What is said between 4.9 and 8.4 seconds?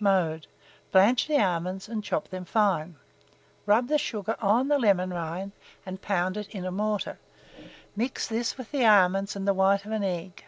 rind, and pound it in a mortar; mix